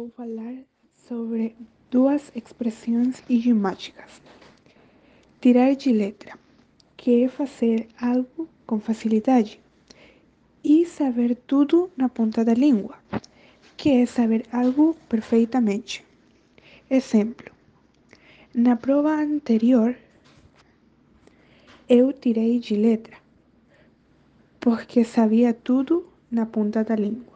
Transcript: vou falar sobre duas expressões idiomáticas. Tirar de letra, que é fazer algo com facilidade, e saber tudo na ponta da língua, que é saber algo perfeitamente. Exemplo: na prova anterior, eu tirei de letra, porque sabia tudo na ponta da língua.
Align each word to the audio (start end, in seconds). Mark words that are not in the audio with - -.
vou 0.00 0.08
falar 0.16 0.54
sobre 0.96 1.54
duas 1.90 2.32
expressões 2.34 3.22
idiomáticas. 3.28 4.22
Tirar 5.42 5.76
de 5.76 5.92
letra, 5.92 6.38
que 6.96 7.24
é 7.24 7.28
fazer 7.28 7.86
algo 8.00 8.48
com 8.66 8.80
facilidade, 8.80 9.60
e 10.64 10.86
saber 10.86 11.36
tudo 11.46 11.90
na 11.98 12.08
ponta 12.08 12.42
da 12.42 12.54
língua, 12.54 12.96
que 13.76 13.90
é 13.90 14.06
saber 14.06 14.46
algo 14.50 14.96
perfeitamente. 15.06 16.02
Exemplo: 16.88 17.52
na 18.54 18.76
prova 18.76 19.10
anterior, 19.10 19.94
eu 21.86 22.10
tirei 22.10 22.58
de 22.58 22.74
letra, 22.74 23.18
porque 24.58 25.04
sabia 25.04 25.52
tudo 25.52 26.10
na 26.30 26.46
ponta 26.46 26.82
da 26.82 26.96
língua. 26.96 27.29